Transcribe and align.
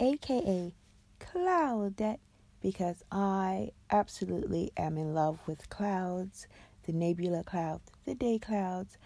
aka 0.00 0.74
Cloudette, 1.20 2.18
because 2.62 3.02
I 3.12 3.70
absolutely 3.90 4.72
am 4.76 4.96
in 4.96 5.14
love 5.14 5.38
with 5.46 5.68
clouds, 5.68 6.46
the 6.84 6.92
nebula 6.92 7.44
clouds, 7.44 7.90
the 8.06 8.14
day 8.14 8.38
clouds, 8.38 8.96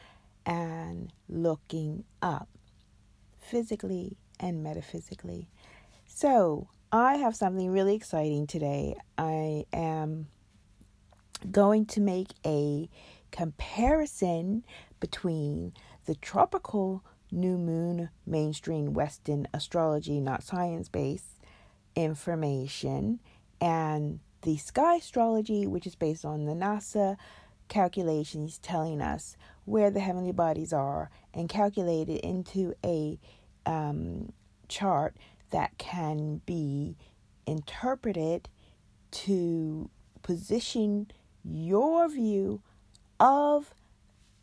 and 0.47 1.13
looking 1.29 2.05
up 2.23 2.49
physically 3.39 4.17
and 4.41 4.63
metaphysically. 4.63 5.49
So, 6.07 6.69
I 6.93 7.17
have 7.17 7.35
something 7.35 7.71
really 7.71 7.97
exciting 7.97 8.47
today. 8.47 8.95
I 9.19 9.65
am 9.73 10.29
going 11.51 11.87
to 11.87 12.01
make 12.01 12.29
a 12.47 12.89
comparison 13.33 14.65
between 15.01 15.73
the 16.07 16.15
tropical 16.15 17.03
new 17.35 17.59
moon 17.59 18.11
mainstream 18.27 18.95
Western 18.95 19.47
astrology, 19.53 20.21
not 20.21 20.43
science 20.43 20.89
based 20.89 21.41
information, 21.97 23.21
and 23.61 24.21
the 24.43 24.57
sky 24.57 24.97
astrology, 24.97 25.67
which 25.67 25.87
is 25.87 25.95
based 25.95 26.25
on 26.25 26.45
the 26.45 26.53
NASA 26.53 27.17
calculations 27.69 28.59
telling 28.59 29.01
us 29.01 29.37
where 29.65 29.91
the 29.91 30.01
heavenly 30.01 30.33
bodies 30.33 30.73
are 30.73 31.11
and 31.33 31.49
calculated 31.49 32.19
into 32.19 32.75
a 32.85 33.19
um, 33.67 34.33
chart 34.69 35.17
that 35.51 35.77
can 35.79 36.41
be 36.47 36.97
interpreted 37.47 38.49
to 39.11 39.89
position 40.23 41.11
your 41.45 42.09
view 42.09 42.61
of 43.21 43.73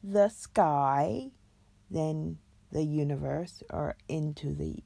the 0.04 0.30
sky 0.30 1.30
than 1.90 2.38
the 2.72 2.84
universe 2.84 3.64
or 3.70 3.96
into 4.08 4.54
the 4.54 4.84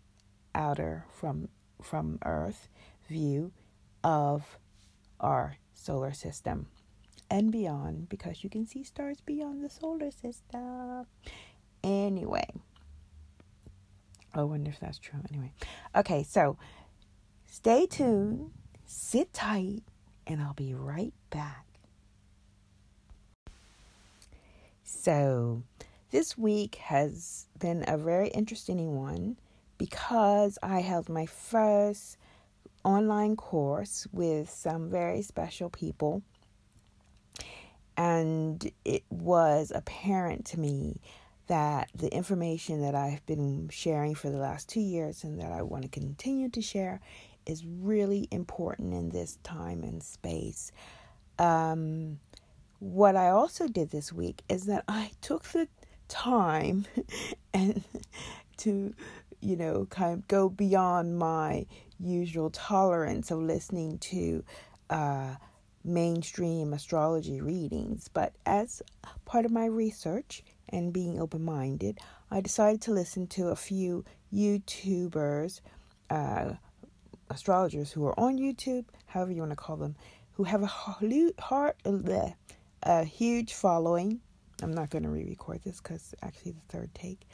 outer 0.54 1.06
from 1.12 1.50
from 1.82 2.18
earth 2.26 2.70
view 3.10 3.52
of 4.04 4.58
our 5.20 5.58
solar 5.74 6.14
system 6.14 6.68
and 7.30 7.52
beyond 7.52 8.10
because 8.10 8.44
you 8.44 8.50
can 8.50 8.66
see 8.66 8.84
stars 8.84 9.22
beyond 9.22 9.64
the 9.64 9.70
solar 9.70 10.12
system. 10.12 11.06
Anyway. 11.84 12.48
I 14.34 14.44
wonder 14.44 14.70
if 14.70 14.80
that's 14.80 15.00
true. 15.00 15.20
Anyway. 15.32 15.54
Okay 15.96 16.24
so 16.24 16.58
stay 17.46 17.86
tuned 17.86 18.52
sit 18.86 19.32
tight 19.34 19.82
and 20.28 20.42
i'll 20.42 20.54
be 20.54 20.74
right 20.74 21.14
back. 21.30 21.66
So 24.84 25.64
this 26.12 26.38
week 26.38 26.76
has 26.76 27.48
been 27.60 27.84
a 27.88 27.98
very 27.98 28.30
interesting 28.30 28.96
one 28.96 29.38
because 29.78 30.58
I 30.64 30.82
held 30.82 31.10
my 31.10 31.26
first 31.26 32.18
online 32.84 33.36
course 33.36 34.08
with 34.12 34.50
some 34.50 34.90
very 34.90 35.22
special 35.22 35.70
people. 35.70 36.22
And 37.98 38.72
it 38.84 39.04
was 39.10 39.72
apparent 39.74 40.46
to 40.48 40.60
me 40.60 41.02
that 41.48 41.90
the 41.94 42.14
information 42.14 42.82
that 42.82 42.96
I've 42.96 43.26
been 43.26 43.70
sharing 43.70 44.16
for 44.16 44.30
the 44.30 44.38
last 44.38 44.68
two 44.68 44.80
years 44.80 45.24
and 45.24 45.40
that 45.40 45.52
I 45.52 45.62
want 45.62 45.84
to 45.84 45.90
continue 45.90 46.50
to 46.50 46.62
share 46.62 47.02
is 47.46 47.64
really 47.66 48.28
important 48.32 48.94
in 48.94 49.10
this 49.10 49.38
time 49.44 49.84
and 49.84 50.02
space. 50.02 50.72
Um, 51.38 52.20
what 52.80 53.16
I 53.16 53.30
also 53.30 53.68
did 53.68 53.92
this 53.92 54.12
week 54.12 54.42
is 54.50 54.66
that 54.66 54.84
I 54.88 55.12
took 55.22 55.44
the 55.44 55.68
time 56.08 56.86
and 57.54 57.84
to 58.58 58.94
you 59.42 59.56
know 59.56 59.86
kind 59.90 60.14
of 60.14 60.28
go 60.28 60.50
beyond 60.50 61.18
my 61.18 61.66
usual 62.00 62.50
tolerance 62.50 63.32
of 63.32 63.40
listening 63.40 63.98
to 64.00 64.44
uh, 64.90 65.36
mainstream 65.84 66.74
astrology 66.74 67.42
readings. 67.42 68.10
But 68.10 68.34
as 68.46 68.82
part 69.26 69.46
of 69.46 69.52
my 69.52 69.66
research 69.66 70.44
and 70.70 70.92
being 70.92 71.20
open-minded 71.20 72.00
i 72.32 72.42
decided 72.42 72.82
to 72.82 72.92
listen 72.92 73.28
to 73.28 73.48
a 73.48 73.56
few 73.56 74.04
youtubers 74.34 75.62
uh, 76.10 76.54
astrologers 77.30 77.92
who 77.92 78.06
are 78.06 78.20
on 78.20 78.38
youtube 78.38 78.86
however 79.08 79.32
you 79.32 79.40
want 79.40 79.52
to 79.52 79.56
call 79.56 79.78
them 79.78 79.96
who 80.34 80.44
have 80.44 80.64
a 80.64 80.68
heart 80.68 81.78
a 82.84 83.04
huge 83.04 83.54
following 83.54 84.20
I'm 84.62 84.74
not 84.74 84.90
going 84.90 85.04
to 85.04 85.10
re 85.10 85.26
record 85.26 85.62
this 85.64 85.82
because 85.82 86.14
actually 86.22 86.54
the 86.54 86.78
third 86.78 86.94
take. 86.94 87.28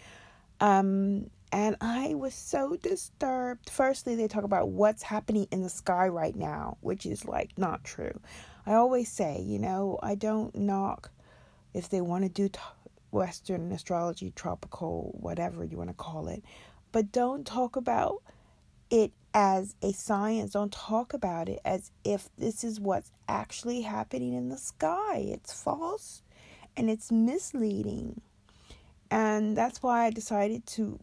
Um, 0.60 1.30
and 1.52 1.76
I 1.82 2.14
was 2.16 2.34
so 2.34 2.78
disturbed. 2.78 3.70
Firstly, 3.70 4.16
they 4.16 4.28
talk 4.28 4.44
about 4.44 4.70
what's 4.70 5.04
happening 5.04 5.48
in 5.52 5.64
the 5.64 5.70
sky 5.70 6.08
right 6.08 6.36
now, 6.36 6.78
which 6.82 7.06
is 7.06 7.26
like 7.26 7.52
not 7.58 7.84
true. 7.84 8.20
I 8.66 8.74
always 8.74 9.12
say, 9.12 9.42
you 9.42 9.60
know, 9.60 10.00
I 10.02 10.16
don't 10.16 10.56
knock 10.56 11.12
if 11.74 11.90
they 11.90 12.00
want 12.00 12.24
to 12.24 12.30
do 12.30 12.48
t- 12.48 12.60
Western 13.12 13.72
astrology, 13.72 14.32
tropical, 14.36 15.16
whatever 15.20 15.66
you 15.66 15.78
want 15.78 15.90
to 15.90 15.96
call 15.96 16.28
it, 16.28 16.44
but 16.92 17.12
don't 17.12 17.46
talk 17.46 17.76
about 17.76 18.22
it 18.90 19.12
as 19.34 19.76
a 19.82 19.92
science. 19.92 20.52
Don't 20.52 20.72
talk 20.72 21.14
about 21.14 21.50
it 21.50 21.60
as 21.66 21.92
if 22.04 22.30
this 22.38 22.64
is 22.64 22.80
what's 22.80 23.12
actually 23.28 23.82
happening 23.82 24.34
in 24.34 24.50
the 24.50 24.58
sky. 24.58 25.18
It's 25.18 25.52
false 25.52 26.22
and 26.78 26.90
it's 26.90 27.12
misleading. 27.12 28.22
And 29.10 29.58
that's 29.58 29.84
why 29.84 30.06
I 30.06 30.10
decided 30.10 30.66
to 30.68 31.00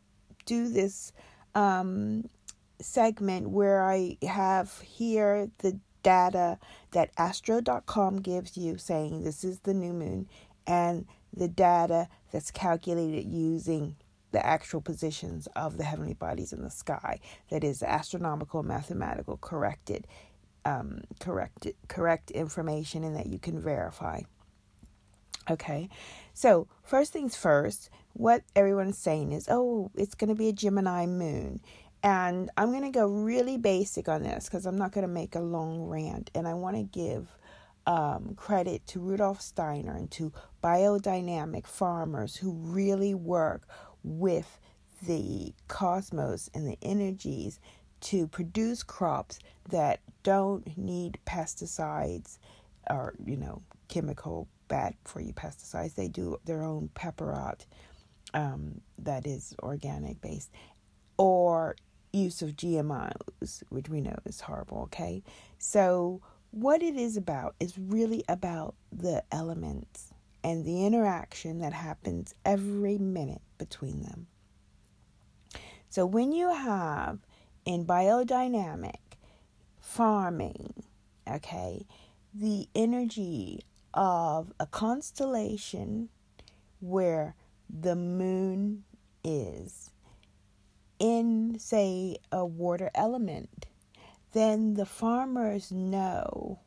do 0.47 0.69
this 0.69 1.13
um, 1.55 2.25
segment 2.81 3.51
where 3.51 3.85
I 3.85 4.17
have 4.23 4.81
here 4.81 5.51
the 5.59 5.79
data 6.03 6.59
that 6.93 7.11
astro.com 7.19 8.21
gives 8.21 8.57
you 8.57 8.79
saying 8.79 9.25
this 9.25 9.45
is 9.45 9.61
the 9.61 9.75
new 9.75 9.93
moon 9.93 10.29
and 10.67 11.07
the 11.35 11.49
data 11.49 12.09
that's 12.33 12.51
calculated 12.51 13.27
using 13.29 13.97
the 14.31 14.45
actual 14.45 14.81
positions 14.81 15.49
of 15.57 15.77
the 15.77 15.85
heavenly 15.85 16.15
bodies 16.15 16.53
in 16.53 16.63
the 16.63 16.71
sky 16.71 17.19
that 17.51 17.65
is 17.65 17.83
astronomical 17.83 18.63
mathematical 18.63 19.37
corrected 19.39 20.07
um, 20.65 21.03
corrected 21.19 21.75
correct 21.89 22.31
information 22.31 23.05
and 23.05 23.17
that 23.17 23.27
you 23.27 23.39
can 23.39 23.61
verify 23.61 24.21
Okay, 25.51 25.89
so 26.35 26.69
first 26.83 27.13
things 27.13 27.35
first, 27.35 27.89
what 28.13 28.43
everyone's 28.55 28.99
saying 28.99 29.33
is, 29.33 29.49
oh, 29.51 29.91
it's 29.95 30.15
going 30.15 30.29
to 30.29 30.35
be 30.35 30.49
a 30.49 30.53
Gemini 30.53 31.07
moon. 31.07 31.61
And 32.03 32.51
I'm 32.57 32.71
going 32.71 32.83
to 32.83 32.91
go 32.91 33.07
really 33.07 33.57
basic 33.57 34.09
on 34.09 34.23
this 34.23 34.45
because 34.45 34.67
I'm 34.67 34.77
not 34.77 34.93
going 34.93 35.07
to 35.07 35.13
make 35.13 35.35
a 35.35 35.41
long 35.41 35.83
rant. 35.83 36.31
And 36.35 36.47
I 36.47 36.55
want 36.55 36.77
to 36.77 36.83
give 36.83 37.29
um, 37.87 38.35
credit 38.37 38.87
to 38.89 39.01
Rudolf 39.01 39.41
Steiner 39.41 39.97
and 39.97 40.11
to 40.13 40.33
biodynamic 40.63 41.67
farmers 41.67 42.37
who 42.37 42.53
really 42.53 43.15
work 43.15 43.67
with 44.05 44.61
the 45.07 45.55
cosmos 45.67 46.51
and 46.55 46.69
the 46.69 46.79
energies 46.83 47.59
to 48.01 48.27
produce 48.29 48.83
crops 48.83 49.39
that 49.71 50.01
don't 50.23 50.77
need 50.77 51.19
pesticides 51.27 52.39
or, 52.91 53.15
you 53.25 53.37
know, 53.37 53.63
chemical 53.89 54.49
bad 54.69 54.95
for 55.05 55.21
you 55.21 55.33
pesticides. 55.33 55.95
They 55.95 56.09
do 56.09 56.39
their 56.45 56.63
own 56.63 56.91
pepperot 56.95 57.67
um, 58.35 58.81
that 58.99 59.27
is 59.27 59.55
organic 59.63 60.21
based, 60.21 60.51
or 61.17 61.77
use 62.13 62.43
of 62.43 62.57
GMOs, 62.57 63.63
which 63.71 63.89
we 63.89 64.01
know 64.01 64.17
is 64.25 64.41
horrible. 64.41 64.83
Okay, 64.83 65.23
so 65.59 66.21
what 66.51 66.83
it 66.83 66.97
is 66.97 67.17
about 67.17 67.55
is 67.61 67.79
really 67.79 68.25
about 68.29 68.75
the 68.93 69.23
elements 69.33 70.13
and 70.45 70.65
the 70.65 70.87
interaction 70.87 71.59
that 71.59 71.73
happens 71.73 72.35
every 72.45 72.97
minute 72.99 73.43
between 73.59 74.03
them. 74.03 74.27
So 75.91 76.07
when 76.07 76.33
you 76.33 76.53
have 76.53 77.19
in 77.65 77.85
biodynamic 77.85 79.17
farming, 79.81 80.85
okay, 81.27 81.87
the 82.35 82.69
energy 82.75 83.65
of 83.95 84.53
a 84.61 84.67
constellation 84.67 86.09
where 86.81 87.35
the 87.69 87.97
moon 87.97 88.85
is 89.25 89.91
in, 90.99 91.59
say, 91.59 92.17
a 92.33 92.45
water 92.45 92.91
element, 92.95 93.67
then 94.33 94.75
the 94.75 94.87
farmers 94.87 95.73
know 95.73 96.61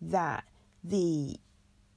that 0.00 0.44
the 0.82 1.36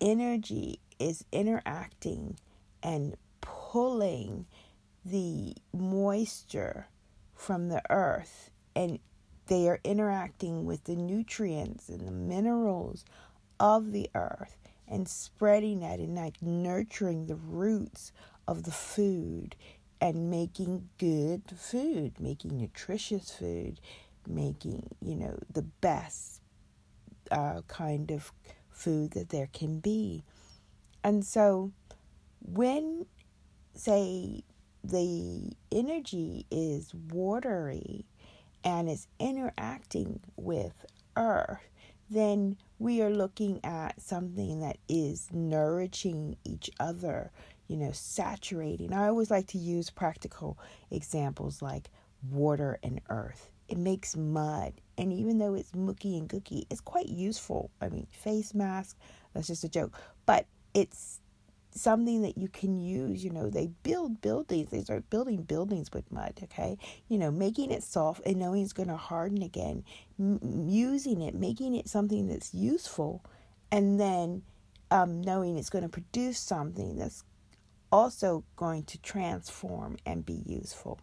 energy 0.01 0.79
is 0.99 1.25
interacting 1.31 2.37
and 2.81 3.15
pulling 3.41 4.45
the 5.03 5.55
moisture 5.73 6.87
from 7.33 7.69
the 7.69 7.81
earth 7.89 8.51
and 8.75 8.99
they 9.47 9.67
are 9.67 9.79
interacting 9.83 10.65
with 10.65 10.83
the 10.85 10.95
nutrients 10.95 11.89
and 11.89 12.07
the 12.07 12.11
minerals 12.11 13.05
of 13.59 13.91
the 13.91 14.09
earth 14.15 14.57
and 14.87 15.07
spreading 15.07 15.79
that 15.79 15.99
and 15.99 16.15
like 16.15 16.41
nurturing 16.41 17.27
the 17.27 17.35
roots 17.35 18.11
of 18.47 18.63
the 18.63 18.71
food 18.71 19.55
and 20.01 20.29
making 20.29 20.89
good 20.97 21.43
food, 21.57 22.19
making 22.19 22.57
nutritious 22.57 23.31
food, 23.31 23.79
making, 24.27 24.89
you 25.01 25.15
know, 25.15 25.37
the 25.51 25.61
best 25.61 26.41
uh, 27.31 27.61
kind 27.67 28.11
of 28.11 28.31
food 28.69 29.11
that 29.11 29.29
there 29.29 29.49
can 29.53 29.79
be. 29.79 30.23
And 31.03 31.25
so 31.25 31.71
when, 32.41 33.05
say, 33.73 34.43
the 34.83 35.51
energy 35.71 36.45
is 36.51 36.93
watery 36.93 38.05
and 38.65 38.89
is 38.89 39.07
interacting 39.19 40.19
with 40.35 40.85
earth, 41.15 41.69
then 42.09 42.57
we 42.79 43.01
are 43.01 43.09
looking 43.11 43.63
at 43.63 44.01
something 44.01 44.59
that 44.59 44.77
is 44.89 45.29
nourishing 45.31 46.35
each 46.43 46.69
other, 46.79 47.31
you 47.67 47.77
know, 47.77 47.91
saturating. 47.93 48.91
I 48.91 49.07
always 49.07 49.31
like 49.31 49.47
to 49.47 49.57
use 49.57 49.89
practical 49.89 50.57
examples 50.91 51.61
like 51.61 51.89
water 52.29 52.79
and 52.83 52.99
earth. 53.09 53.49
It 53.67 53.77
makes 53.77 54.15
mud, 54.15 54.73
and 54.97 55.13
even 55.13 55.39
though 55.39 55.55
it's 55.55 55.73
mucky 55.73 56.17
and 56.17 56.29
gooky, 56.29 56.65
it's 56.69 56.81
quite 56.81 57.07
useful. 57.07 57.71
I 57.81 57.89
mean, 57.89 58.07
face 58.11 58.53
mask, 58.53 58.97
that's 59.33 59.47
just 59.47 59.63
a 59.63 59.69
joke, 59.69 59.99
but 60.25 60.45
it's 60.73 61.21
something 61.75 62.21
that 62.21 62.37
you 62.37 62.47
can 62.47 62.79
use. 62.79 63.23
You 63.23 63.31
know, 63.31 63.49
they 63.49 63.67
build 63.83 64.21
buildings, 64.21 64.71
they 64.71 64.81
start 64.81 65.09
building 65.09 65.43
buildings 65.43 65.91
with 65.93 66.11
mud, 66.11 66.39
okay? 66.43 66.77
You 67.09 67.17
know, 67.17 67.31
making 67.31 67.71
it 67.71 67.83
soft 67.83 68.21
and 68.25 68.37
knowing 68.37 68.63
it's 68.63 68.73
going 68.73 68.89
to 68.89 68.97
harden 68.97 69.41
again, 69.41 69.83
M- 70.19 70.39
using 70.67 71.21
it, 71.21 71.35
making 71.35 71.75
it 71.75 71.87
something 71.87 72.27
that's 72.27 72.53
useful, 72.53 73.23
and 73.71 73.99
then 73.99 74.43
um, 74.91 75.21
knowing 75.21 75.57
it's 75.57 75.69
going 75.69 75.83
to 75.83 75.89
produce 75.89 76.39
something 76.39 76.95
that's 76.97 77.23
also 77.91 78.43
going 78.55 78.83
to 78.83 78.97
transform 79.01 79.97
and 80.05 80.25
be 80.25 80.41
useful. 80.45 80.99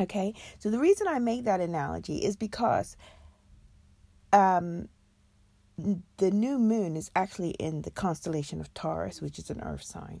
Okay, 0.00 0.34
so 0.58 0.70
the 0.70 0.78
reason 0.78 1.06
I 1.06 1.20
make 1.20 1.44
that 1.44 1.60
analogy 1.60 2.18
is 2.18 2.34
because 2.36 2.96
um, 4.32 4.88
the 5.76 6.30
new 6.30 6.58
moon 6.58 6.96
is 6.96 7.10
actually 7.16 7.50
in 7.50 7.82
the 7.82 7.90
constellation 7.90 8.60
of 8.60 8.72
Taurus, 8.74 9.20
which 9.20 9.38
is 9.38 9.50
an 9.50 9.60
earth 9.60 9.82
sign. 9.82 10.20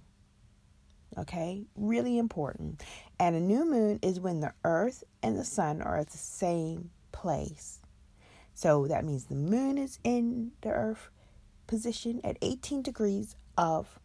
Okay, 1.16 1.66
really 1.76 2.18
important. 2.18 2.82
And 3.20 3.36
a 3.36 3.40
new 3.40 3.64
moon 3.64 4.00
is 4.02 4.18
when 4.18 4.40
the 4.40 4.52
earth 4.64 5.04
and 5.22 5.38
the 5.38 5.44
sun 5.44 5.80
are 5.80 5.96
at 5.96 6.10
the 6.10 6.18
same 6.18 6.90
place. 7.12 7.80
So 8.54 8.88
that 8.88 9.04
means 9.04 9.24
the 9.24 9.36
moon 9.36 9.78
is 9.78 9.98
in 10.02 10.52
the 10.62 10.70
earth 10.70 11.10
position 11.66 12.20
at 12.24 12.36
18 12.42 12.82
degrees 12.82 13.36
of 13.56 14.00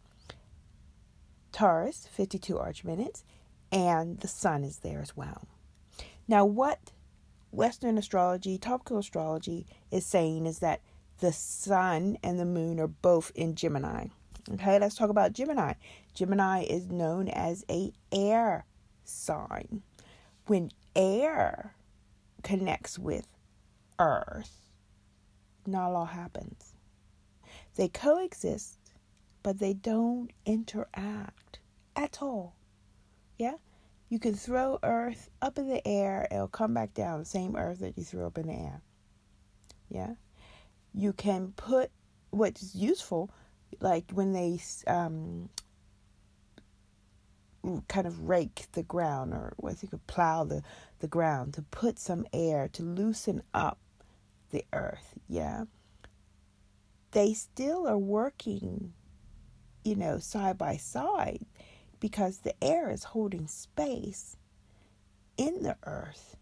Taurus, 1.51 2.07
52 2.11 2.57
arc 2.59 2.85
minutes, 2.85 3.23
and 3.71 4.19
the 4.19 4.27
sun 4.27 4.63
is 4.63 4.79
there 4.79 5.01
as 5.01 5.17
well. 5.17 5.47
Now, 6.27 6.45
what 6.45 6.91
Western 7.51 7.97
astrology, 7.97 8.59
tropical 8.59 8.99
astrology, 8.99 9.65
is 9.91 10.05
saying 10.05 10.45
is 10.45 10.59
that 10.59 10.81
the 11.19 11.33
sun 11.33 12.17
and 12.23 12.39
the 12.39 12.45
moon 12.45 12.79
are 12.79 12.87
both 12.87 13.31
in 13.35 13.55
Gemini. 13.55 14.07
Okay, 14.53 14.79
let's 14.79 14.95
talk 14.95 15.09
about 15.09 15.33
Gemini. 15.33 15.73
Gemini 16.13 16.63
is 16.63 16.87
known 16.87 17.27
as 17.27 17.65
a 17.69 17.91
air 18.11 18.65
sign. 19.03 19.83
When 20.47 20.71
air 20.95 21.75
connects 22.41 22.97
with 22.97 23.27
earth, 23.99 24.71
not 25.67 25.89
a 25.89 25.93
lot 25.93 26.05
happens. 26.05 26.75
They 27.75 27.89
coexist, 27.89 28.79
but 29.43 29.59
they 29.59 29.73
don't 29.73 30.31
interact 30.45 31.59
at 31.95 32.21
all. 32.21 32.55
Yeah? 33.37 33.55
You 34.09 34.19
can 34.19 34.33
throw 34.33 34.79
earth 34.81 35.29
up 35.41 35.59
in 35.59 35.67
the 35.67 35.87
air, 35.87 36.27
it'll 36.31 36.47
come 36.47 36.73
back 36.73 36.93
down, 36.93 37.19
the 37.19 37.25
same 37.25 37.55
earth 37.55 37.79
that 37.79 37.97
you 37.97 38.03
threw 38.03 38.25
up 38.25 38.37
in 38.37 38.47
the 38.47 38.53
air. 38.53 38.81
Yeah? 39.89 40.13
You 40.93 41.13
can 41.13 41.53
put 41.55 41.91
what's 42.31 42.75
useful, 42.75 43.29
like 43.79 44.11
when 44.11 44.33
they 44.33 44.59
um, 44.87 45.49
kind 47.87 48.07
of 48.07 48.27
rake 48.27 48.67
the 48.73 48.83
ground 48.83 49.33
or 49.33 49.53
what 49.57 49.81
you 49.81 49.89
could 49.89 50.05
plow 50.07 50.43
the, 50.43 50.63
the 50.99 51.07
ground 51.07 51.53
to 51.53 51.61
put 51.63 51.99
some 51.99 52.25
air 52.33 52.67
to 52.73 52.83
loosen 52.83 53.41
up 53.53 53.79
the 54.51 54.65
earth, 54.73 55.13
yeah. 55.27 55.65
They 57.11 57.33
still 57.33 57.87
are 57.87 57.97
working, 57.97 58.93
you 59.83 59.95
know, 59.95 60.19
side 60.19 60.57
by 60.57 60.77
side 60.77 61.45
because 61.99 62.39
the 62.39 62.63
air 62.63 62.89
is 62.89 63.03
holding 63.03 63.47
space 63.47 64.37
in 65.37 65.63
the 65.63 65.75
earth 65.83 66.35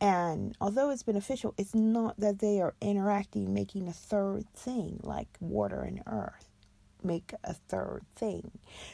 and 0.00 0.56
although 0.60 0.90
it's 0.90 1.02
beneficial, 1.02 1.54
it's 1.58 1.74
not 1.74 2.18
that 2.18 2.38
they 2.38 2.60
are 2.60 2.74
interacting, 2.80 3.52
making 3.52 3.88
a 3.88 3.92
third 3.92 4.48
thing 4.54 5.00
like 5.02 5.28
water 5.40 5.82
and 5.82 6.02
earth 6.06 6.50
make 7.04 7.32
a 7.44 7.54
third 7.54 8.02
thing. 8.14 8.50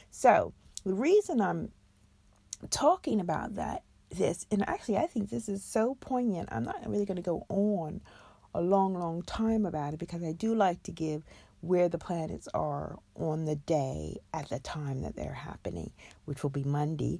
So, 0.09 0.53
the 0.85 0.93
reason 0.93 1.41
I'm 1.41 1.71
talking 2.69 3.19
about 3.19 3.55
that, 3.55 3.83
this, 4.09 4.45
and 4.51 4.67
actually, 4.67 4.97
I 4.97 5.07
think 5.07 5.29
this 5.29 5.49
is 5.49 5.63
so 5.63 5.95
poignant. 5.99 6.49
I'm 6.51 6.63
not 6.63 6.87
really 6.87 7.05
going 7.05 7.17
to 7.17 7.21
go 7.21 7.45
on 7.49 8.01
a 8.53 8.61
long, 8.61 8.93
long 8.93 9.21
time 9.23 9.65
about 9.65 9.93
it 9.93 9.99
because 9.99 10.23
I 10.23 10.31
do 10.31 10.55
like 10.55 10.81
to 10.83 10.91
give 10.91 11.23
where 11.61 11.89
the 11.89 11.97
planets 11.97 12.47
are 12.53 12.97
on 13.15 13.45
the 13.45 13.55
day 13.55 14.17
at 14.33 14.49
the 14.49 14.59
time 14.59 15.01
that 15.01 15.15
they're 15.15 15.33
happening, 15.33 15.91
which 16.25 16.43
will 16.43 16.49
be 16.49 16.63
Monday, 16.63 17.19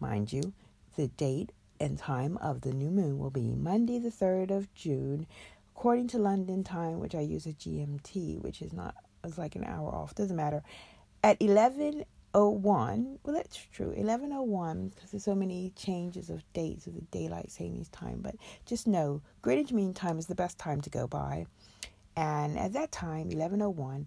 mind 0.00 0.32
you. 0.32 0.52
The 0.96 1.08
date 1.08 1.52
and 1.80 1.98
time 1.98 2.36
of 2.38 2.60
the 2.62 2.72
new 2.72 2.90
moon 2.90 3.18
will 3.18 3.30
be 3.30 3.50
Monday, 3.54 3.98
the 3.98 4.10
3rd 4.10 4.50
of 4.50 4.72
June, 4.74 5.26
according 5.74 6.08
to 6.08 6.18
London 6.18 6.64
time, 6.64 7.00
which 7.00 7.14
I 7.14 7.20
use 7.20 7.46
a 7.46 7.52
GMT, 7.52 8.40
which 8.42 8.62
is 8.62 8.72
not, 8.72 8.94
it's 9.24 9.38
like 9.38 9.56
an 9.56 9.64
hour 9.64 9.94
off, 9.94 10.14
doesn't 10.14 10.36
matter. 10.36 10.62
At 11.22 11.40
11.01, 11.40 12.04
well, 12.32 13.18
that's 13.34 13.56
true, 13.72 13.94
11.01, 13.96 14.94
because 14.94 15.10
there's 15.10 15.24
so 15.24 15.34
many 15.34 15.72
changes 15.76 16.30
of 16.30 16.44
dates 16.52 16.86
of 16.86 16.94
the 16.94 17.02
daylight 17.02 17.50
savings 17.50 17.88
time, 17.88 18.20
but 18.20 18.36
just 18.66 18.86
know 18.86 19.22
Greenwich 19.42 19.72
Mean 19.72 19.94
Time 19.94 20.18
is 20.18 20.26
the 20.26 20.34
best 20.34 20.58
time 20.58 20.80
to 20.82 20.90
go 20.90 21.06
by. 21.06 21.46
And 22.16 22.58
at 22.58 22.72
that 22.74 22.92
time, 22.92 23.30
11.01, 23.30 24.06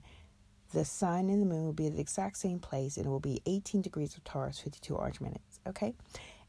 the 0.74 0.86
sun 0.86 1.30
and 1.30 1.42
the 1.42 1.46
moon 1.46 1.66
will 1.66 1.74
be 1.74 1.88
at 1.88 1.94
the 1.94 2.02
exact 2.02 2.38
same 2.38 2.60
place 2.60 2.98
and 2.98 3.06
it 3.06 3.10
will 3.10 3.20
be 3.20 3.42
18 3.46 3.82
degrees 3.82 4.16
of 4.16 4.24
Taurus, 4.24 4.60
52 4.60 4.96
arc 4.98 5.22
minutes. 5.22 5.60
Okay? 5.68 5.94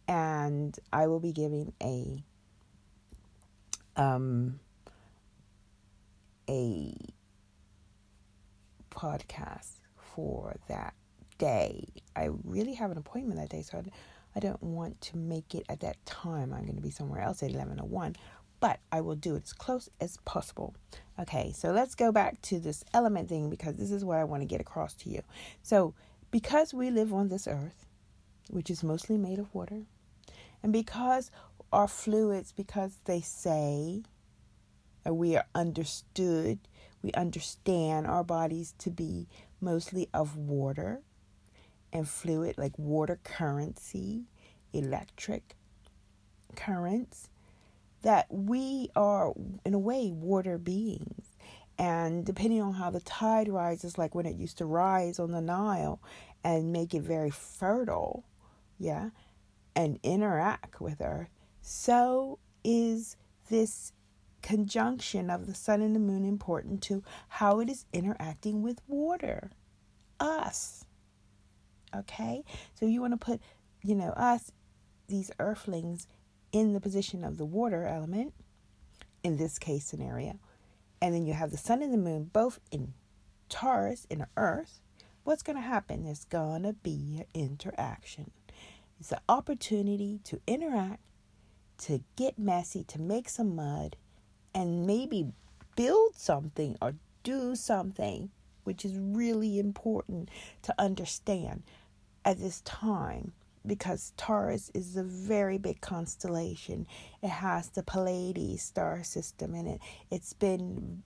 And 0.08 0.76
I 0.92 1.06
will 1.06 1.20
be 1.20 1.32
giving 1.32 1.72
a 1.82 2.24
um 3.96 4.58
a 6.48 6.94
podcast 8.90 9.80
for 10.14 10.56
that 10.68 10.94
day. 11.36 11.84
I 12.16 12.30
really 12.44 12.74
have 12.74 12.90
an 12.90 12.98
appointment 12.98 13.38
that 13.38 13.50
day, 13.50 13.62
so 13.62 13.82
I, 14.34 14.40
don't 14.40 14.62
want 14.62 15.00
to 15.02 15.16
make 15.16 15.54
it 15.54 15.64
at 15.68 15.80
that 15.80 16.04
time. 16.06 16.52
I'm 16.52 16.62
going 16.62 16.76
to 16.76 16.82
be 16.82 16.90
somewhere 16.90 17.20
else 17.20 17.42
at 17.42 17.50
11:01, 17.50 18.16
but 18.60 18.80
I 18.90 19.00
will 19.00 19.16
do 19.16 19.34
it 19.36 19.44
as 19.44 19.52
close 19.52 19.88
as 20.00 20.16
possible. 20.18 20.74
Okay, 21.18 21.52
so 21.52 21.72
let's 21.72 21.94
go 21.94 22.12
back 22.12 22.40
to 22.42 22.58
this 22.58 22.84
element 22.94 23.28
thing 23.28 23.50
because 23.50 23.76
this 23.76 23.90
is 23.90 24.04
what 24.04 24.18
I 24.18 24.24
want 24.24 24.42
to 24.42 24.46
get 24.46 24.60
across 24.60 24.94
to 24.94 25.10
you. 25.10 25.22
So, 25.62 25.94
because 26.30 26.72
we 26.72 26.90
live 26.90 27.12
on 27.12 27.28
this 27.28 27.46
earth, 27.48 27.86
which 28.48 28.70
is 28.70 28.82
mostly 28.84 29.18
made 29.18 29.38
of 29.38 29.52
water, 29.54 29.82
and 30.62 30.72
because 30.72 31.30
our 31.72 31.88
fluids, 31.88 32.52
because 32.52 32.96
they 33.04 33.20
say, 33.20 34.02
we 35.04 35.36
are 35.36 35.46
understood, 35.54 36.58
we 37.02 37.12
understand 37.12 38.06
our 38.06 38.24
bodies 38.24 38.74
to 38.78 38.90
be 38.90 39.28
mostly 39.60 40.08
of 40.12 40.36
water 40.36 41.02
and 41.92 42.08
fluid, 42.08 42.56
like 42.58 42.78
water 42.78 43.18
currency, 43.22 44.24
electric 44.72 45.54
currents, 46.56 47.30
that 48.02 48.26
we 48.30 48.90
are, 48.94 49.32
in 49.64 49.74
a 49.74 49.78
way, 49.78 50.10
water 50.12 50.58
beings. 50.58 51.26
And 51.78 52.24
depending 52.24 52.60
on 52.60 52.74
how 52.74 52.90
the 52.90 53.00
tide 53.00 53.48
rises, 53.48 53.98
like 53.98 54.14
when 54.14 54.26
it 54.26 54.36
used 54.36 54.58
to 54.58 54.66
rise 54.66 55.18
on 55.18 55.30
the 55.30 55.40
Nile 55.40 56.00
and 56.42 56.72
make 56.72 56.92
it 56.92 57.02
very 57.02 57.30
fertile, 57.30 58.24
yeah, 58.78 59.10
and 59.78 60.00
interact 60.02 60.80
with 60.80 60.98
her, 60.98 61.30
so 61.60 62.40
is 62.64 63.16
this 63.48 63.92
conjunction 64.42 65.30
of 65.30 65.46
the 65.46 65.54
sun 65.54 65.80
and 65.80 65.94
the 65.94 66.00
moon 66.00 66.24
important 66.24 66.82
to 66.82 67.04
how 67.28 67.60
it 67.60 67.70
is 67.70 67.86
interacting 67.92 68.60
with 68.60 68.80
water, 68.88 69.52
us. 70.18 70.84
Okay? 71.94 72.42
So 72.74 72.86
you 72.86 73.00
want 73.00 73.12
to 73.12 73.24
put, 73.24 73.40
you 73.84 73.94
know, 73.94 74.10
us, 74.10 74.50
these 75.06 75.30
earthlings, 75.38 76.08
in 76.50 76.72
the 76.72 76.80
position 76.80 77.22
of 77.22 77.36
the 77.36 77.44
water 77.44 77.86
element 77.86 78.34
in 79.22 79.36
this 79.36 79.60
case 79.60 79.84
scenario. 79.84 80.40
And 81.00 81.14
then 81.14 81.24
you 81.24 81.34
have 81.34 81.52
the 81.52 81.56
sun 81.56 81.82
and 81.82 81.92
the 81.92 81.98
moon 81.98 82.30
both 82.32 82.58
in 82.72 82.94
Taurus, 83.48 84.08
in 84.10 84.26
Earth. 84.36 84.80
What's 85.22 85.44
going 85.44 85.56
to 85.56 85.62
happen? 85.62 86.04
There's 86.04 86.24
going 86.24 86.64
to 86.64 86.72
be 86.72 87.18
an 87.20 87.26
interaction. 87.40 88.32
It's 89.00 89.12
an 89.12 89.20
opportunity 89.28 90.20
to 90.24 90.40
interact, 90.46 91.00
to 91.78 92.02
get 92.16 92.38
messy, 92.38 92.84
to 92.84 93.00
make 93.00 93.28
some 93.28 93.54
mud, 93.54 93.96
and 94.54 94.86
maybe 94.86 95.32
build 95.76 96.16
something 96.16 96.76
or 96.82 96.94
do 97.22 97.54
something, 97.54 98.30
which 98.64 98.84
is 98.84 98.98
really 98.98 99.58
important 99.58 100.30
to 100.62 100.74
understand 100.78 101.62
at 102.24 102.38
this 102.38 102.60
time 102.62 103.32
because 103.66 104.12
Taurus 104.16 104.70
is 104.74 104.96
a 104.96 105.02
very 105.02 105.58
big 105.58 105.80
constellation. 105.80 106.86
It 107.22 107.28
has 107.28 107.68
the 107.68 107.82
Pleiades 107.82 108.62
star 108.62 109.04
system 109.04 109.54
in 109.54 109.66
it. 109.66 109.80
It's 110.10 110.32
been 110.32 111.02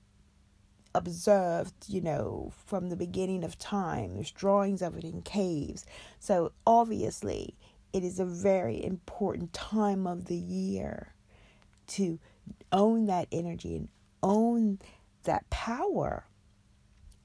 observed, 0.95 1.75
you 1.89 2.01
know, 2.01 2.53
from 2.67 2.89
the 2.89 2.97
beginning 2.97 3.45
of 3.45 3.59
time. 3.59 4.15
There's 4.15 4.31
drawings 4.31 4.83
of 4.83 4.97
it 4.97 5.05
in 5.05 5.23
caves. 5.23 5.85
So 6.21 6.53
obviously, 6.67 7.55
it 7.93 8.05
is 8.05 8.19
a 8.19 8.25
very 8.25 8.83
important 8.83 9.53
time 9.53 10.07
of 10.07 10.27
the 10.27 10.37
year 10.37 11.15
to 11.89 12.19
own 12.71 13.07
that 13.07 13.29
energy 13.31 13.77
and 13.77 13.89
own 14.23 14.79
that 15.25 15.49
power. 15.51 16.27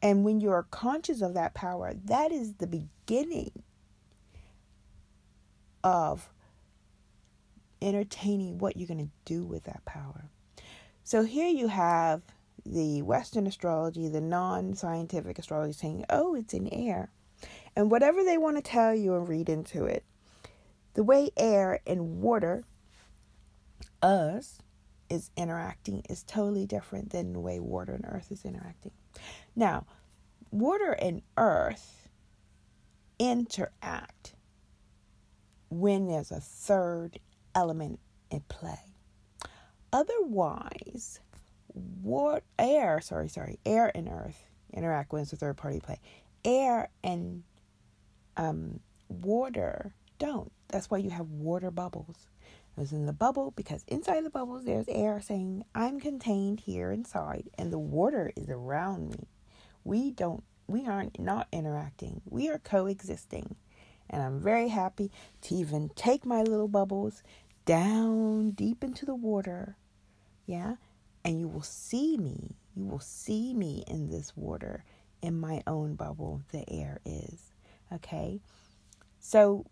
And 0.02 0.24
when 0.24 0.40
you're 0.40 0.68
conscious 0.70 1.22
of 1.22 1.34
that 1.34 1.54
power, 1.54 1.94
that 2.06 2.32
is 2.32 2.56
the 2.56 2.68
beginning 2.68 3.52
of 5.84 6.30
entertaining 7.82 8.58
what 8.58 8.78
you're 8.78 8.88
going 8.88 9.06
to 9.06 9.12
do 9.26 9.44
with 9.44 9.64
that 9.64 9.86
power. 9.86 10.30
So 11.04 11.24
here 11.24 11.48
you 11.48 11.68
have 11.68 12.22
the 12.66 13.02
Western 13.02 13.48
astrology, 13.48 14.10
the 14.10 14.22
non 14.22 14.76
scientific 14.76 15.40
astrology 15.40 15.74
saying, 15.74 16.06
oh, 16.10 16.36
it's 16.36 16.54
in 16.54 16.68
air. 16.68 17.10
And 17.76 17.90
whatever 17.90 18.24
they 18.24 18.38
want 18.38 18.58
to 18.58 18.62
tell 18.62 18.94
you 18.94 19.16
and 19.16 19.30
read 19.30 19.48
into 19.48 19.86
it, 19.86 20.04
the 20.98 21.04
way 21.04 21.30
air 21.38 21.80
and 21.86 22.22
water, 22.22 22.64
us, 24.02 24.58
is 25.12 25.30
interacting 25.38 26.02
is 26.10 26.24
totally 26.24 26.66
different 26.66 27.12
than 27.12 27.34
the 27.34 27.40
way 27.40 27.60
water 27.60 27.94
and 27.94 28.04
earth 28.06 28.32
is 28.32 28.44
interacting. 28.44 28.92
Now, 29.56 29.86
water 30.50 30.94
and 30.94 31.22
earth 31.38 32.10
interact 33.20 34.34
when 35.70 36.08
there's 36.08 36.32
a 36.32 36.40
third 36.40 37.20
element 37.54 38.00
in 38.32 38.42
play. 38.50 38.96
Otherwise, 39.94 41.20
what 42.02 42.44
air, 42.58 43.02
sorry, 43.02 43.30
sorry, 43.30 43.60
air 43.68 43.92
and 43.94 44.10
earth 44.10 44.48
interact 44.74 45.14
when 45.14 45.22
it's 45.22 45.32
a 45.32 45.38
third 45.38 45.58
party 45.58 45.80
play. 45.80 46.00
Air 46.44 46.90
and 47.04 47.44
um, 48.36 48.80
water 49.10 49.94
don't. 50.18 50.52
That's 50.70 50.90
why 50.90 50.98
you 50.98 51.10
have 51.10 51.30
water 51.30 51.72
bubbles. 51.72 52.28
It's 52.78 52.92
in 52.92 53.08
the 53.08 53.14
bubble 53.14 53.52
because 53.56 53.84
inside 53.88 54.24
the 54.24 54.30
bubbles 54.30 54.66
there's 54.66 54.88
air 54.88 55.20
saying, 55.20 55.64
I'm 55.74 56.00
contained 56.00 56.60
here 56.60 56.92
inside, 56.92 57.50
and 57.58 57.74
the 57.74 57.80
water 57.80 58.32
is 58.36 58.50
around 58.50 59.10
me. 59.10 59.28
We 59.84 60.12
don't, 60.12 60.44
we 60.68 60.86
aren't 60.86 61.20
not 61.20 61.48
interacting. 61.52 62.22
We 62.30 62.50
are 62.50 62.60
coexisting. 62.60 63.56
And 64.10 64.22
I'm 64.22 64.40
very 64.40 64.70
happy 64.70 65.12
to 65.42 65.56
even 65.56 65.90
take 65.96 66.26
my 66.26 66.44
little 66.44 66.68
bubbles 66.68 67.24
down 67.66 68.52
deep 68.52 68.84
into 68.84 69.06
the 69.06 69.16
water. 69.16 69.76
Yeah. 70.46 70.76
And 71.26 71.40
you 71.40 71.48
will 71.48 71.64
see 71.64 72.18
me. 72.18 72.56
You 72.76 72.86
will 72.86 73.00
see 73.00 73.54
me 73.54 73.84
in 73.88 74.10
this 74.10 74.38
water 74.38 74.86
in 75.22 75.40
my 75.40 75.62
own 75.68 75.96
bubble. 75.96 76.44
The 76.52 76.64
air 76.70 77.02
is. 77.06 77.52
Okay. 77.92 78.40
So 79.20 79.66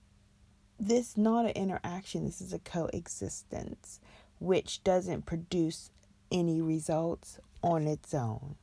this 0.79 1.17
not 1.17 1.45
an 1.45 1.51
interaction. 1.51 2.25
This 2.25 2.41
is 2.41 2.53
a 2.53 2.59
coexistence, 2.59 3.99
which 4.39 4.83
doesn't 4.83 5.25
produce 5.25 5.89
any 6.31 6.61
results 6.61 7.39
on 7.61 7.87
its 7.87 8.13
own 8.13 8.55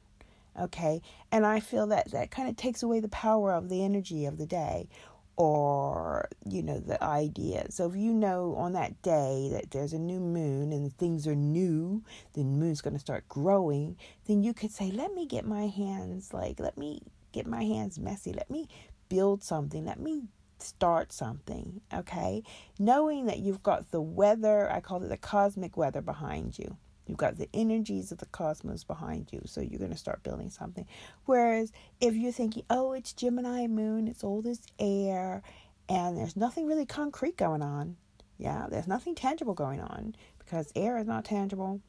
okay? 0.61 1.00
And 1.31 1.47
i 1.47 1.61
feel 1.61 1.87
that 1.87 2.11
that 2.11 2.31
kind 2.31 2.49
of 2.49 2.57
takes 2.57 2.83
away 2.83 3.00
the 3.00 3.09
power 3.09 3.54
of 3.54 3.71
the 3.71 3.83
energy 3.83 4.26
of 4.26 4.37
the 4.37 4.45
day 4.45 4.88
or 5.37 6.28
you 6.47 6.62
know 6.62 6.78
the 6.78 7.02
idea. 7.02 7.66
So 7.71 7.88
if 7.88 7.97
you 7.97 8.12
know 8.12 8.54
on 8.57 8.75
that 8.75 9.00
day 9.00 9.49
that 9.52 9.71
there's 9.71 9.95
a 9.95 9.99
new 9.99 10.21
moon 10.21 10.73
and 10.73 10.95
things 10.99 11.26
are 11.26 11.35
new 11.35 12.02
the 12.35 12.45
moon's 12.45 12.83
going 12.83 12.95
to 12.95 13.00
start 13.00 13.26
growing 13.28 13.97
then 14.26 14.42
you 14.42 14.52
could 14.52 14.71
say 14.71 14.90
let 14.90 15.14
me 15.14 15.26
get 15.26 15.47
my 15.47 15.69
hands 15.69 16.35
like 16.35 16.61
let 16.61 16.76
me 16.76 17.00
get 17.33 17.47
my 17.47 17.64
hands 17.64 17.99
messy. 17.99 18.33
Let 18.33 18.50
me 18.50 18.69
build 19.09 19.42
something. 19.42 19.85
Let 19.85 19.99
me 19.99 20.25
start 20.62 21.12
something 21.12 21.81
okay 21.92 22.42
knowing 22.78 23.26
that 23.26 23.38
you've 23.38 23.62
got 23.62 23.90
the 23.90 24.00
weather 24.00 24.71
i 24.73 24.81
call 24.81 25.02
it 25.02 25.09
the 25.09 25.16
cosmic 25.16 25.76
weather 25.76 26.00
behind 26.00 26.59
you 26.59 26.76
You've 27.07 27.19
got 27.19 27.37
the 27.37 27.49
energies 27.52 28.12
of 28.12 28.19
the 28.19 28.26
cosmos 28.26 28.85
behind 28.85 29.33
you, 29.33 29.42
so 29.45 29.61
you're 29.61 29.78
going 29.78 29.90
to 29.90 29.97
start 29.99 30.23
building 30.23 30.50
something. 30.50 30.87
Whereas 31.25 31.73
if 32.00 32.14
you're 32.14 32.33
thinking, 32.33 32.64
oh, 32.71 32.92
it's 32.92 33.12
Gemini 33.12 33.66
moon, 33.66 34.07
it's 34.07 34.23
all 34.23 34.40
this 34.40 34.61
air, 34.78 35.42
and 35.88 36.16
there's 36.16 36.37
nothing 36.37 36.66
really 36.66 36.87
concrete 36.87 37.37
going 37.37 37.62
on, 37.62 37.97
yeah, 38.38 38.66
there's 38.71 38.87
nothing 38.87 39.14
tangible 39.14 39.54
going 39.54 39.81
on 39.81 40.14
because 40.38 40.73
air 40.76 40.97
is 40.97 41.07
not 41.07 41.25
tangible, 41.25 41.81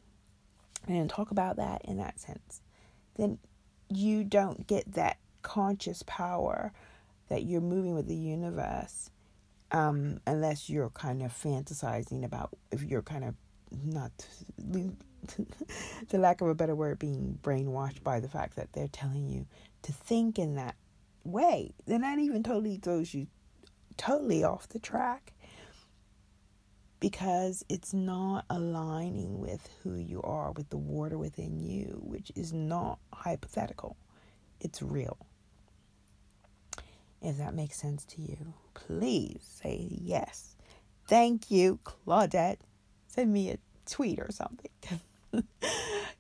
and 0.88 1.10
talk 1.10 1.32
about 1.32 1.58
that 1.58 1.84
in 1.86 1.98
that 1.98 2.20
sense, 2.20 2.62
then 3.16 3.38
you 3.90 4.24
don't 4.24 4.66
get 4.68 4.94
that 4.94 5.18
conscious 5.44 6.04
power 6.08 6.74
that 7.30 7.44
you're 7.44 7.62
moving 7.62 7.94
with 7.94 8.08
the 8.08 8.16
universe 8.16 9.10
um, 9.72 10.20
unless 10.28 10.70
you're 10.70 10.90
kind 10.90 11.22
of 11.24 11.32
fantasizing 11.32 12.24
about 12.24 12.50
if 12.72 12.84
you're 12.84 13.02
kind 13.02 13.24
of 13.24 13.36
not 13.84 14.12
the 14.58 16.18
lack 16.18 16.42
of 16.42 16.48
a 16.48 16.56
better 16.56 16.76
word 16.76 17.00
being 17.00 17.40
brainwashed 17.42 18.04
by 18.04 18.20
the 18.20 18.30
fact 18.30 18.56
that 18.56 18.72
they're 18.74 18.88
telling 18.88 19.28
you 19.30 19.48
to 19.82 19.92
think 19.92 20.38
in 20.38 20.56
that 20.56 20.76
way 21.24 21.74
then 21.88 22.02
that 22.02 22.20
even 22.20 22.44
totally 22.44 22.78
throws 22.78 23.14
you 23.14 23.28
totally 23.98 24.44
off 24.44 24.68
the 24.70 24.80
track. 24.80 25.34
Because 27.00 27.66
it's 27.68 27.94
not 27.94 28.46
aligning 28.50 29.40
with 29.40 29.70
who 29.84 29.96
you 29.96 30.22
are 30.22 30.54
with 30.54 30.70
the 30.70 30.78
water 30.78 31.18
within 31.18 31.60
you 31.60 32.00
which 32.02 32.32
is 32.36 32.54
not 32.54 33.00
hypothetical. 33.12 33.98
It's 34.62 34.82
real 34.82 35.18
if 37.24 37.38
that 37.38 37.54
makes 37.54 37.78
sense 37.78 38.06
to 38.06 38.22
you 38.22 38.54
please 38.74 39.40
say 39.42 39.88
yes 39.90 40.56
thank 41.08 41.50
you 41.50 41.80
claudette 41.84 42.58
send 43.08 43.32
me 43.32 43.52
a 43.52 43.58
tweet 43.86 44.20
or 44.20 44.30
something. 44.32 44.72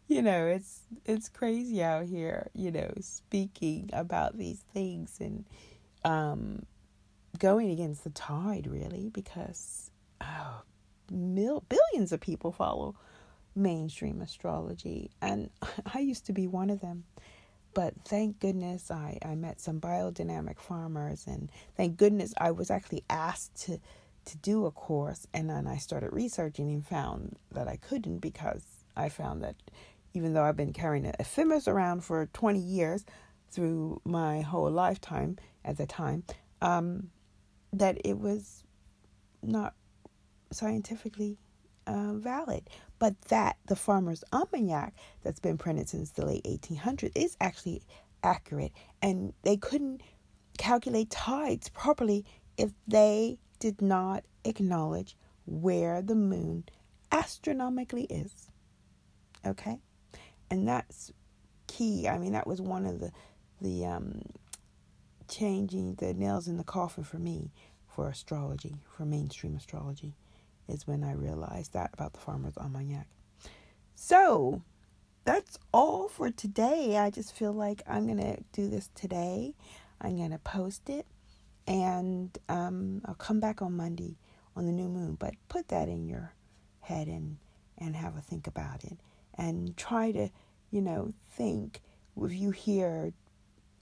you 0.07 0.21
know, 0.21 0.45
it's 0.47 0.81
it's 1.05 1.29
crazy 1.29 1.83
out 1.83 2.05
here, 2.05 2.47
you 2.53 2.71
know, 2.71 2.91
speaking 2.99 3.89
about 3.93 4.37
these 4.37 4.63
things 4.73 5.17
and 5.19 5.45
um 6.05 6.63
going 7.39 7.71
against 7.71 8.03
the 8.03 8.09
tide 8.11 8.67
really 8.67 9.09
because 9.09 9.89
oh, 10.21 10.61
mil- 11.11 11.63
billions 11.67 12.11
of 12.11 12.19
people 12.19 12.51
follow 12.51 12.95
mainstream 13.55 14.21
astrology 14.21 15.09
and 15.21 15.49
I 15.93 15.99
used 15.99 16.25
to 16.27 16.33
be 16.33 16.47
one 16.47 16.69
of 16.69 16.81
them. 16.81 17.05
But 17.73 17.93
thank 18.05 18.39
goodness 18.39 18.91
I, 18.91 19.17
I 19.23 19.35
met 19.35 19.59
some 19.59 19.79
biodynamic 19.79 20.59
farmers 20.59 21.25
and 21.27 21.51
thank 21.75 21.97
goodness 21.97 22.33
I 22.37 22.51
was 22.51 22.69
actually 22.69 23.03
asked 23.09 23.55
to 23.65 23.79
to 24.25 24.37
do 24.37 24.65
a 24.65 24.71
course 24.71 25.27
and 25.33 25.49
then 25.49 25.67
I 25.67 25.75
started 25.75 26.13
researching 26.13 26.69
and 26.71 26.85
found 26.85 27.35
that 27.51 27.67
I 27.67 27.75
couldn't 27.75 28.19
because 28.19 28.63
I 28.95 29.09
found 29.09 29.43
that 29.43 29.55
even 30.13 30.33
though 30.33 30.43
I've 30.43 30.55
been 30.55 30.73
carrying 30.73 31.05
an 31.05 31.15
ephemeris 31.19 31.67
around 31.67 32.05
for 32.05 32.27
20 32.27 32.59
years 32.59 33.05
through 33.51 34.01
my 34.05 34.41
whole 34.41 34.71
lifetime 34.71 35.37
at 35.65 35.77
the 35.77 35.85
time, 35.85 36.23
um, 36.61 37.09
that 37.73 37.97
it 38.05 38.17
was 38.19 38.63
not 39.41 39.73
scientifically 40.51 41.37
uh, 41.87 42.13
valid. 42.13 42.69
But 43.03 43.19
that 43.23 43.57
the 43.65 43.75
Farmer's 43.75 44.23
Almanac 44.31 44.93
that's 45.23 45.41
been 45.41 45.57
printed 45.57 45.89
since 45.89 46.11
the 46.11 46.25
late 46.25 46.45
1800s 46.45 47.11
is 47.15 47.35
actually 47.41 47.81
accurate. 48.23 48.71
And 49.01 49.33
they 49.41 49.57
couldn't 49.57 49.99
calculate 50.57 51.09
tides 51.09 51.67
properly 51.67 52.23
if 52.55 52.71
they 52.87 53.39
did 53.59 53.81
not 53.81 54.23
acknowledge 54.45 55.17
where 55.45 56.01
the 56.01 56.15
moon 56.15 56.63
astronomically 57.11 58.05
is. 58.05 58.31
Okay? 59.45 59.79
And 60.49 60.65
that's 60.65 61.11
key. 61.67 62.07
I 62.07 62.17
mean, 62.17 62.31
that 62.31 62.47
was 62.47 62.61
one 62.61 62.85
of 62.85 63.01
the 63.01 63.11
the 63.59 63.85
um, 63.85 64.21
changing 65.27 65.95
the 65.95 66.13
nails 66.13 66.47
in 66.47 66.55
the 66.55 66.63
coffin 66.63 67.03
for 67.03 67.19
me 67.19 67.51
for 67.85 68.07
astrology, 68.07 68.77
for 68.95 69.03
mainstream 69.03 69.57
astrology, 69.57 70.15
is 70.67 70.87
when 70.87 71.03
I 71.03 71.13
realized 71.13 71.73
that 71.73 71.91
about 71.93 72.13
the 72.13 72.19
Farmer's 72.19 72.57
Almanac. 72.57 73.07
So 73.95 74.61
that's 75.25 75.57
all 75.73 76.07
for 76.07 76.29
today. 76.31 76.97
I 76.97 77.09
just 77.09 77.35
feel 77.35 77.53
like 77.53 77.81
I'm 77.87 78.05
going 78.05 78.19
to 78.19 78.43
do 78.51 78.69
this 78.69 78.89
today. 78.95 79.55
I'm 80.01 80.17
going 80.17 80.31
to 80.31 80.39
post 80.39 80.89
it 80.89 81.05
and 81.67 82.37
um, 82.49 83.01
I'll 83.05 83.15
come 83.15 83.39
back 83.39 83.61
on 83.61 83.77
Monday 83.77 84.17
on 84.55 84.65
the 84.65 84.71
new 84.71 84.89
moon. 84.89 85.15
But 85.15 85.35
put 85.47 85.69
that 85.69 85.87
in 85.87 86.07
your 86.07 86.33
head 86.81 87.07
and, 87.07 87.37
and 87.77 87.95
have 87.95 88.17
a 88.17 88.21
think 88.21 88.47
about 88.47 88.83
it. 88.83 88.97
And 89.37 89.75
try 89.77 90.11
to, 90.11 90.29
you 90.71 90.81
know, 90.81 91.13
think 91.31 91.81
if 92.21 92.33
you 92.33 92.51
hear 92.51 93.13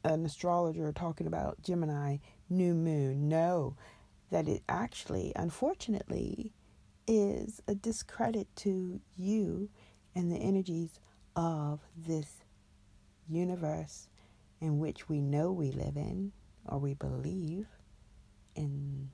an 0.03 0.25
astrologer 0.25 0.91
talking 0.91 1.27
about 1.27 1.61
Gemini 1.63 2.17
new 2.49 2.73
moon, 2.73 3.27
know 3.27 3.75
that 4.29 4.47
it 4.47 4.63
actually, 4.69 5.33
unfortunately, 5.35 6.53
is 7.07 7.61
a 7.67 7.75
discredit 7.75 8.47
to 8.57 8.99
you 9.17 9.69
and 10.15 10.31
the 10.31 10.37
energies 10.37 10.99
of 11.35 11.79
this 11.95 12.43
universe 13.29 14.07
in 14.59 14.79
which 14.79 15.09
we 15.09 15.21
know 15.21 15.51
we 15.51 15.71
live 15.71 15.95
in 15.95 16.31
or 16.65 16.77
we 16.77 16.93
believe 16.93 17.67
in 18.55 19.09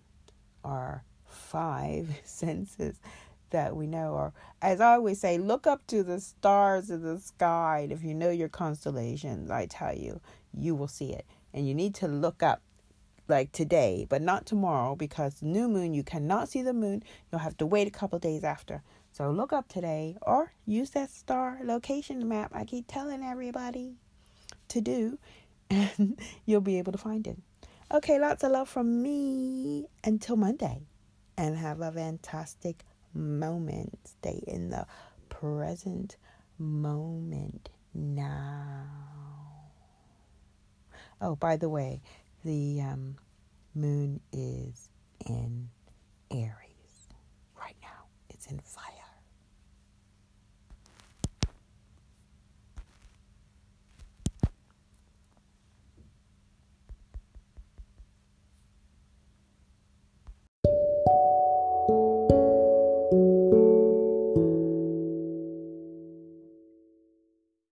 our 0.63 1.03
five 1.25 2.09
senses 2.23 2.99
that 3.49 3.75
we 3.75 3.87
know 3.87 4.11
or 4.11 4.33
as 4.61 4.81
I 4.81 4.95
always 4.95 5.21
say 5.21 5.37
look 5.37 5.65
up 5.65 5.87
to 5.87 6.03
the 6.03 6.19
stars 6.19 6.89
of 6.89 7.01
the 7.01 7.19
sky. 7.19 7.81
And 7.83 7.93
if 7.93 8.03
you 8.03 8.13
know 8.13 8.29
your 8.29 8.49
constellations 8.49 9.49
I 9.49 9.67
tell 9.67 9.95
you 9.95 10.19
you 10.53 10.75
will 10.75 10.87
see 10.87 11.13
it. 11.13 11.25
And 11.53 11.67
you 11.67 11.73
need 11.73 11.95
to 11.95 12.07
look 12.07 12.43
up 12.43 12.61
like 13.27 13.51
today 13.51 14.05
but 14.09 14.21
not 14.21 14.45
tomorrow 14.45 14.95
because 14.95 15.41
new 15.41 15.67
moon 15.67 15.93
you 15.93 16.03
cannot 16.03 16.49
see 16.49 16.61
the 16.61 16.73
moon 16.73 17.03
you'll 17.31 17.39
have 17.39 17.57
to 17.57 17.65
wait 17.65 17.87
a 17.87 17.91
couple 17.91 18.19
days 18.19 18.43
after 18.43 18.81
so 19.11 19.31
look 19.31 19.51
up 19.51 19.67
today 19.67 20.15
or 20.21 20.53
use 20.65 20.91
that 20.91 21.09
star 21.09 21.59
location 21.63 22.27
map 22.27 22.51
I 22.53 22.63
keep 22.63 22.85
telling 22.87 23.23
everybody 23.23 23.95
to 24.69 24.81
do 24.81 25.17
and 25.69 26.19
you'll 26.45 26.61
be 26.61 26.77
able 26.77 26.91
to 26.91 26.97
find 26.97 27.27
it. 27.27 27.37
Okay, 27.91 28.19
lots 28.19 28.43
of 28.43 28.51
love 28.51 28.69
from 28.69 29.01
me 29.01 29.87
until 30.03 30.35
Monday 30.35 30.81
and 31.37 31.57
have 31.57 31.81
a 31.81 31.91
fantastic 31.91 32.83
moment. 33.13 33.97
Stay 34.05 34.43
in 34.47 34.69
the 34.69 34.85
present 35.29 36.17
moment 36.57 37.69
now. 37.93 38.85
Oh, 41.19 41.35
by 41.35 41.57
the 41.57 41.69
way, 41.69 42.01
the 42.43 42.81
um, 42.81 43.15
moon 43.75 44.19
is 44.31 44.89
in 45.25 45.69
Aries 46.31 47.09
right 47.59 47.75
now. 47.81 48.05
It's 48.29 48.47
in 48.47 48.59
fire. 48.59 48.96